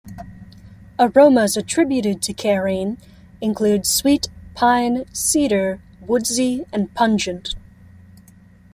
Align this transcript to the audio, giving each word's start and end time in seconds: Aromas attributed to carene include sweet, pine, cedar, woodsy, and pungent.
Aromas 0.97 1.55
attributed 1.55 2.23
to 2.23 2.33
carene 2.33 2.97
include 3.39 3.85
sweet, 3.85 4.29
pine, 4.55 5.05
cedar, 5.13 5.79
woodsy, 6.07 6.65
and 6.73 6.91
pungent. 6.95 7.53